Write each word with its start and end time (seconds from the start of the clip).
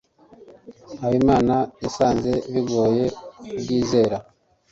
habimana 1.01 1.55
yasanze 1.83 2.31
bigoye 2.51 3.03
kubyizera 3.45 4.15